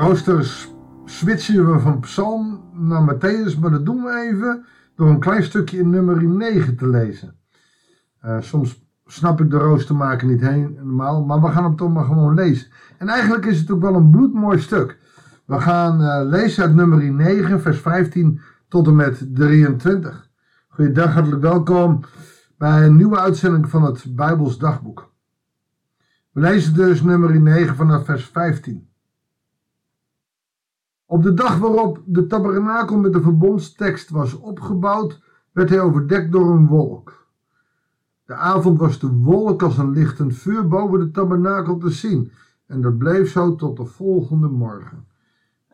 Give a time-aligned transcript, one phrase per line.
[0.00, 0.68] rooster
[1.04, 4.64] switchen we van Psalm naar Matthäus, maar dat doen we even
[4.96, 7.36] door een klein stukje in nummer 9 te lezen.
[8.24, 12.04] Uh, soms snap ik de rooster maken niet helemaal, maar we gaan hem toch maar
[12.04, 12.68] gewoon lezen.
[12.98, 14.98] En eigenlijk is het ook wel een bloedmooi stuk.
[15.44, 20.30] We gaan uh, lezen uit nummer 9, vers 15 tot en met 23.
[20.68, 22.00] Goeiedag, hartelijk welkom
[22.58, 25.12] bij een nieuwe uitzending van het Bijbels Dagboek.
[26.32, 28.89] We lezen dus nummer 9 vanaf vers 15.
[31.10, 35.20] Op de dag waarop de tabernakel met de verbondstekst was opgebouwd,
[35.52, 37.26] werd hij overdekt door een wolk.
[38.24, 42.30] De avond was de wolk als een lichtend vuur boven de tabernakel te zien,
[42.66, 45.04] en dat bleef zo tot de volgende morgen.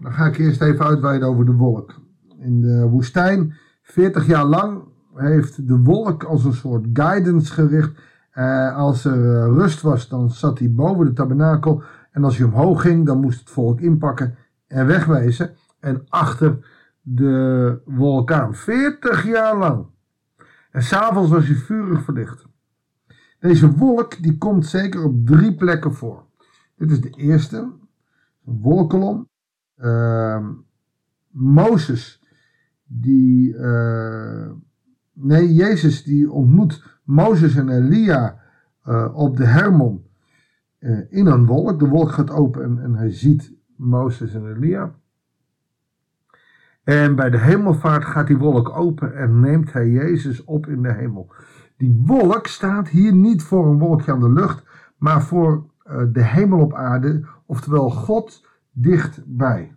[0.00, 1.94] Dan ga ik eerst even uitweiden over de wolk.
[2.38, 4.82] In de woestijn, 40 jaar lang,
[5.14, 8.00] heeft de wolk als een soort guidance gericht.
[8.30, 11.82] Eh, als er eh, rust was, dan zat hij boven de tabernakel.
[12.10, 14.36] En als hij omhoog ging, dan moest het volk inpakken
[14.72, 15.56] en wegwezen.
[15.80, 16.58] En achter
[17.00, 18.54] de vulkaan.
[18.54, 19.86] 40 jaar lang.
[20.70, 22.46] En s'avonds was hij vurig verlicht.
[23.38, 26.24] Deze wolk die komt zeker op drie plekken voor.
[26.76, 27.56] Dit is de eerste.
[28.46, 29.28] Een wolkolom.
[29.76, 30.48] Uh,
[31.30, 32.20] Mozes.
[32.84, 33.54] Die.
[33.54, 34.50] Uh,
[35.12, 38.40] nee, Jezus die ontmoet Mozes en Elia
[38.88, 40.06] uh, op de Hermon.
[40.80, 41.78] Uh, in een wolk.
[41.78, 43.52] De wolk gaat open en, en hij ziet
[43.82, 44.94] Mozes en Elia.
[46.84, 50.92] En bij de hemelvaart gaat die wolk open en neemt hij Jezus op in de
[50.92, 51.32] hemel.
[51.76, 54.64] Die wolk staat hier niet voor een wolkje aan de lucht,
[54.96, 59.74] maar voor uh, de hemel op aarde, oftewel God dichtbij.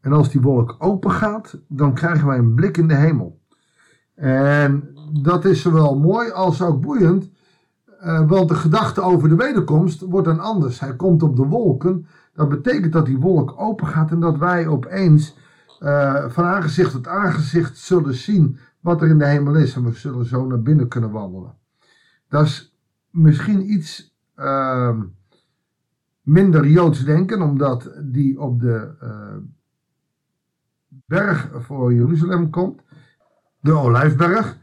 [0.00, 3.40] En als die wolk open gaat, dan krijgen wij een blik in de hemel.
[4.14, 7.30] En dat is zowel mooi als ook boeiend,
[8.04, 10.80] uh, want de gedachte over de wederkomst wordt dan anders.
[10.80, 14.66] Hij komt op de wolken dat betekent dat die wolk open gaat en dat wij
[14.66, 15.36] opeens
[15.80, 19.74] uh, van aangezicht tot aangezicht zullen zien wat er in de hemel is.
[19.74, 21.54] En we zullen zo naar binnen kunnen wandelen.
[22.28, 22.76] Dat is
[23.10, 25.00] misschien iets uh,
[26.22, 29.36] minder joods denken, omdat die op de uh,
[31.06, 32.82] berg voor Jeruzalem komt.
[33.60, 34.58] De Olijfberg.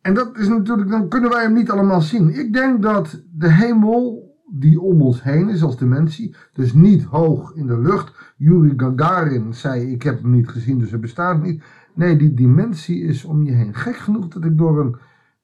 [0.00, 2.38] En dat is natuurlijk, dan kunnen wij hem niet allemaal zien.
[2.38, 6.34] Ik denk dat de hemel die om ons heen is als dimensie.
[6.52, 8.34] Dus niet hoog in de lucht.
[8.36, 11.62] Yuri Gagarin zei: Ik heb hem niet gezien, dus hij bestaat niet.
[11.94, 13.74] Nee, die dimensie is om je heen.
[13.74, 14.96] Gek genoeg dat ik door een,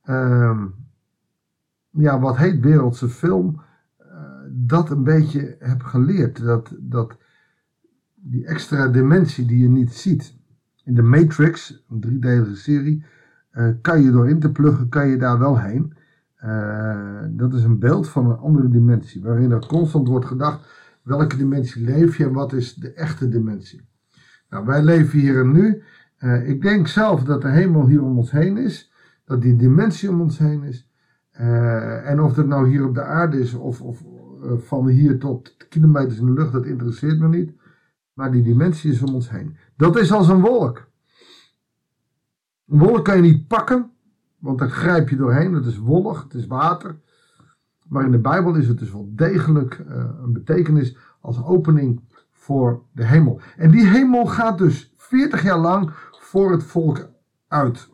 [0.04, 0.64] uh,
[1.90, 3.60] ja, wat heet wereldse film,
[4.00, 4.06] uh,
[4.50, 6.42] dat een beetje heb geleerd.
[6.42, 7.16] Dat, dat
[8.14, 10.34] die extra dimensie die je niet ziet.
[10.84, 13.04] In de Matrix, een driedelige serie,
[13.52, 15.95] uh, kan je door in te pluggen, kan je daar wel heen.
[16.46, 20.68] Uh, dat is een beeld van een andere dimensie, waarin er constant wordt gedacht,
[21.02, 23.88] welke dimensie leef je en wat is de echte dimensie.
[24.50, 25.82] Nou, wij leven hier en nu.
[26.18, 28.92] Uh, ik denk zelf dat de hemel hier om ons heen is,
[29.24, 30.90] dat die dimensie om ons heen is.
[31.40, 34.04] Uh, en of dat nou hier op de aarde is of, of
[34.56, 37.52] van hier tot kilometers in de lucht, dat interesseert me niet.
[38.12, 39.56] Maar die dimensie is om ons heen.
[39.76, 40.88] Dat is als een wolk.
[42.68, 43.90] Een wolk kan je niet pakken,
[44.46, 45.52] want daar grijp je doorheen.
[45.52, 46.98] Het is wollig, het is water.
[47.88, 52.00] Maar in de Bijbel is het dus wel degelijk uh, een betekenis als opening
[52.32, 53.40] voor de hemel.
[53.56, 55.90] En die hemel gaat dus 40 jaar lang
[56.20, 57.08] voor het volk
[57.48, 57.88] uit.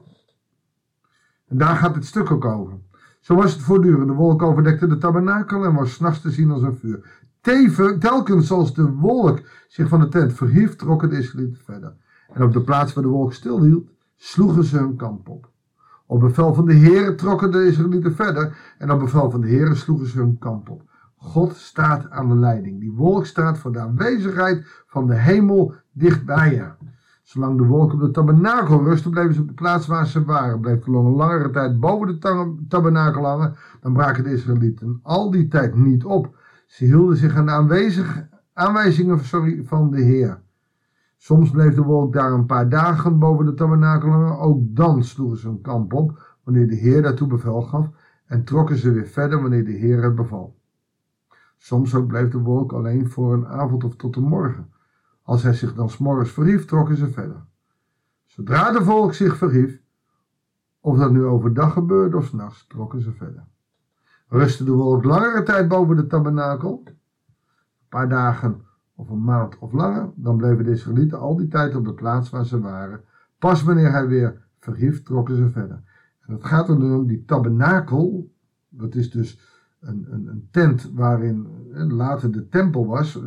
[1.49, 2.79] En daar gaat het stuk ook over.
[3.21, 4.07] Zo was het voortdurend.
[4.07, 7.23] De wolk overdekte de tabernakel en was s'nachts te zien als een vuur.
[7.41, 11.95] Teven, telkens als de wolk zich van de tent verhief, trokken de Israëlieten verder.
[12.33, 15.52] En op de plaats waar de wolk stilhield, sloegen ze hun kamp op.
[16.13, 19.77] Op bevel van de Heeren trokken de Israëlieten verder en op bevel van de Heeren
[19.77, 20.83] sloegen ze hun kamp op.
[21.17, 22.81] God staat aan de leiding.
[22.81, 26.71] Die wolk staat voor de aanwezigheid van de hemel dichtbij je.
[27.23, 30.61] Zolang de wolk op de tabernakel rustte, bleven ze op de plaats waar ze waren.
[30.61, 32.19] Bleef de een langere tijd boven de
[32.69, 36.37] tabernakel hangen, dan braken de Israëlieten al die tijd niet op.
[36.67, 40.42] Ze hielden zich aan de aanwezig, aanwijzingen sorry, van de Heer.
[41.23, 44.39] Soms bleef de wolk daar een paar dagen boven de tabernakel hangen.
[44.39, 47.89] Ook dan sloegen ze hun kamp op wanneer de Heer daartoe bevel gaf
[48.27, 50.59] en trokken ze weer verder wanneer de Heer het beval.
[51.57, 54.73] Soms ook bleef de wolk alleen voor een avond of tot de morgen.
[55.23, 57.45] Als hij zich dan s'morgens verhief, trokken ze verder.
[58.25, 59.81] Zodra de volk zich verhief,
[60.81, 63.45] of dat nu overdag gebeurde of s'nachts, trokken ze verder.
[64.29, 66.95] Rustte de wolk langere tijd boven de tabernakel, een
[67.89, 68.71] paar dagen
[69.03, 72.31] of een maand of langer, dan bleven de Israëlieten al die tijd op de plaats
[72.31, 73.01] waar ze waren.
[73.39, 75.83] Pas wanneer hij weer verhief, trokken ze verder.
[76.21, 78.33] En het gaat nu om die tabernakel,
[78.69, 79.41] dat is dus
[79.81, 83.21] een, een, een tent waarin later de tempel was,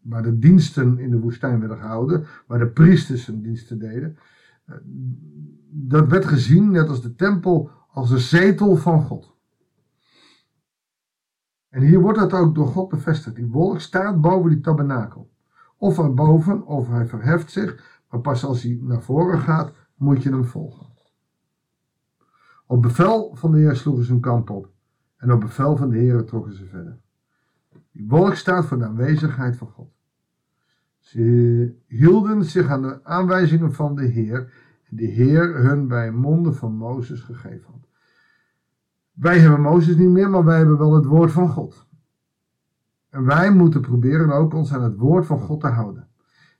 [0.00, 4.16] waar de diensten in de woestijn werden gehouden, waar de priesters hun diensten deden.
[5.70, 9.38] Dat werd gezien, net als de tempel, als een zetel van God.
[11.70, 13.36] En hier wordt dat ook door God bevestigd.
[13.36, 15.30] Die wolk staat boven die tabernakel.
[15.76, 20.30] Of erboven, of hij verheft zich, maar pas als hij naar voren gaat, moet je
[20.30, 20.86] hem volgen.
[22.66, 24.68] Op bevel van de Heer sloegen ze hun kamp op.
[25.16, 26.98] En op bevel van de Heer trokken ze verder.
[27.92, 29.90] Die wolk staat voor de aanwezigheid van God.
[30.98, 34.52] Ze hielden zich aan de aanwijzingen van de Heer,
[34.88, 37.88] en de Heer hun bij monden van Mozes gegeven had.
[39.20, 41.86] Wij hebben Mozes niet meer, maar wij hebben wel het woord van God.
[43.10, 46.08] En wij moeten proberen ook ons aan het woord van God te houden.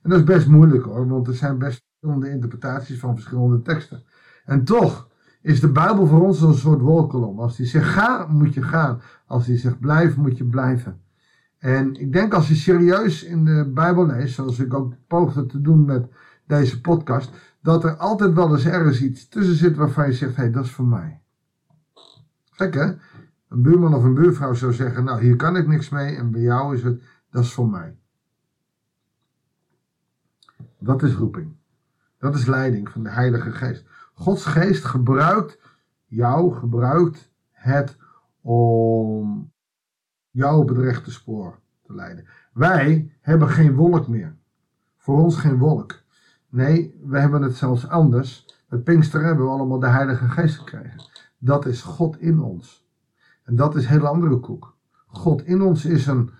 [0.01, 4.03] En dat is best moeilijk hoor, want er zijn best verschillende interpretaties van verschillende teksten.
[4.45, 5.09] En toch
[5.41, 7.39] is de Bijbel voor ons een soort wolkolom.
[7.39, 9.01] Als hij zegt ga, moet je gaan.
[9.25, 11.01] Als hij zegt blijf, moet je blijven.
[11.57, 15.61] En ik denk als je serieus in de Bijbel leest, zoals ik ook poogde te
[15.61, 16.07] doen met
[16.47, 17.31] deze podcast,
[17.61, 20.63] dat er altijd wel eens ergens iets tussen zit waarvan je zegt, hé, hey, dat
[20.63, 21.20] is voor mij.
[22.61, 26.41] Een buurman of een buurvrouw zou zeggen, nou hier kan ik niks mee en bij
[26.41, 27.95] jou is het, dat is voor mij.
[30.79, 31.55] Dat is roeping.
[32.17, 33.85] Dat is leiding van de Heilige Geest.
[34.13, 35.59] Gods Geest gebruikt
[36.05, 37.97] jou, gebruikt het
[38.41, 39.51] om
[40.29, 42.25] jou op het rechte spoor te leiden.
[42.53, 44.35] Wij hebben geen wolk meer.
[44.97, 46.01] Voor ons geen wolk.
[46.49, 48.45] Nee, we hebben het zelfs anders.
[48.69, 51.10] Met Pinkster hebben we allemaal de Heilige Geest gekregen.
[51.43, 52.87] Dat is God in ons.
[53.43, 54.77] En dat is een hele andere koek.
[55.07, 56.31] God in ons is een,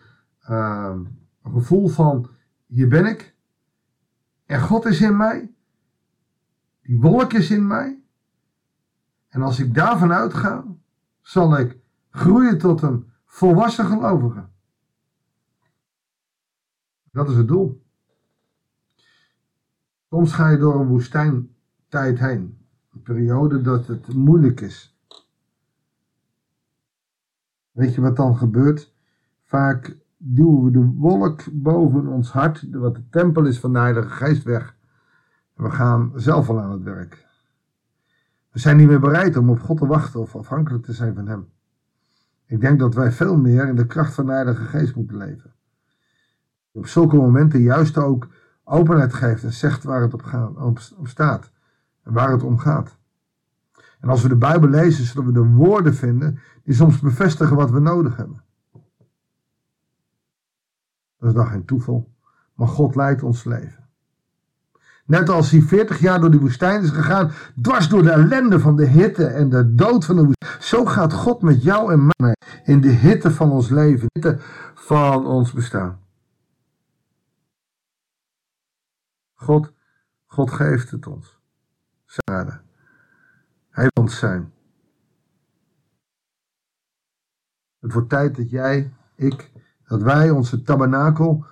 [0.50, 0.96] uh,
[1.44, 2.30] een gevoel van:
[2.66, 3.36] hier ben ik.
[4.46, 5.54] En God is in mij.
[6.82, 8.04] Die wolk is in mij.
[9.28, 10.66] En als ik daarvan uitga,
[11.22, 14.50] zal ik groeien tot een volwassen gelovige.
[17.12, 17.84] Dat is het doel.
[20.10, 22.68] Soms ga je door een woestijntijd heen.
[22.94, 24.91] Een periode dat het moeilijk is.
[27.82, 28.94] Weet je wat dan gebeurt?
[29.44, 34.10] Vaak duwen we de wolk boven ons hart, wat de tempel is van de Heilige
[34.10, 34.76] Geest, weg.
[35.56, 37.26] En we gaan zelf al aan het werk.
[38.52, 41.28] We zijn niet meer bereid om op God te wachten of afhankelijk te zijn van
[41.28, 41.50] Hem.
[42.46, 45.54] Ik denk dat wij veel meer in de kracht van de Heilige Geest moeten leven.
[46.72, 48.28] Op zulke momenten juist ook
[48.64, 51.52] openheid geeft en zegt waar het op, gaat, op, op staat
[52.04, 53.00] en waar het om gaat.
[54.02, 57.72] En als we de Bijbel lezen, zullen we de woorden vinden die soms bevestigen wat
[57.72, 58.44] we nodig hebben.
[61.18, 62.14] Dat is dan geen toeval,
[62.56, 63.80] maar God leidt ons leven.
[65.06, 67.32] Net als hij 40 jaar door die woestijn is gegaan,
[67.62, 70.62] dwars door de ellende van de hitte en de dood van de woestijn.
[70.62, 74.38] Zo gaat God met jou en mij in de hitte van ons leven, de hitte
[74.74, 76.00] van ons bestaan.
[79.34, 79.74] God,
[80.26, 81.40] God geeft het ons.
[82.06, 82.71] Zaden.
[83.90, 84.54] Ons zijn.
[87.80, 89.52] Het wordt tijd dat jij, ik,
[89.84, 91.46] dat wij onze tabernakel,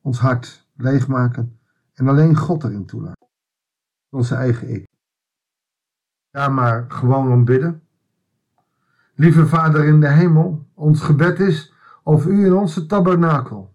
[0.00, 1.58] ons hart leegmaken
[1.92, 3.28] en alleen God erin toelaten.
[4.08, 4.86] Onze eigen ik.
[6.30, 7.82] Ja, maar gewoon om bidden.
[9.14, 13.74] Lieve Vader in de hemel, ons gebed is of u in onze tabernakel,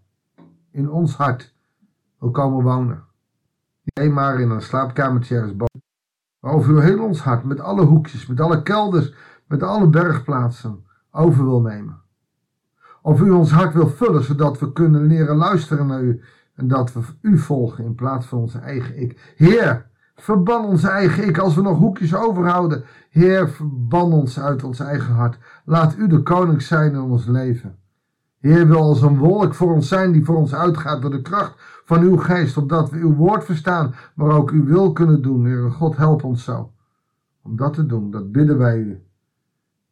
[0.71, 1.55] in ons hart,
[2.19, 3.05] wil komen wonen.
[3.81, 5.76] Niet alleen maar in een slaapkamertje ergens boven,
[6.47, 9.13] over uw heel ons hart, met alle hoekjes, met alle kelders,
[9.47, 12.01] met alle bergplaatsen, over wil nemen.
[13.01, 16.21] Of u ons hart wil vullen, zodat we kunnen leren luisteren naar u
[16.55, 19.33] en dat we u volgen in plaats van onze eigen ik.
[19.35, 22.83] Heer, verban onze eigen ik als we nog hoekjes overhouden.
[23.09, 25.37] Heer, verban ons uit ons eigen hart.
[25.65, 27.77] Laat u de koning zijn in ons leven.
[28.47, 31.81] Heer wil als een wolk voor ons zijn die voor ons uitgaat door de kracht
[31.85, 35.45] van uw geest, opdat we uw woord verstaan, maar ook uw wil kunnen doen.
[35.45, 36.71] Heer God, help ons zo.
[37.41, 39.03] Om dat te doen, dat bidden wij u.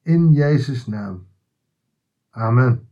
[0.02, 1.26] In Jezus' naam.
[2.30, 2.88] Amen.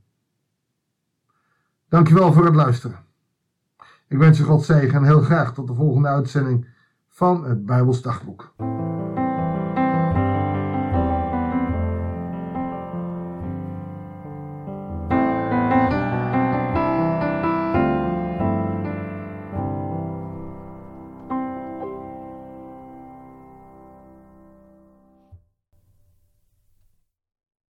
[1.89, 2.98] Dankjewel voor het luisteren.
[4.08, 6.67] Ik wens je God zegen en heel graag tot de volgende uitzending
[7.08, 8.53] van het Bijbels Dagboek.